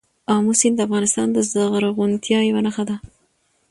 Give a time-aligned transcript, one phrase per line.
[0.35, 2.95] آمو سیند د افغانستان د زرغونتیا یوه نښه ده.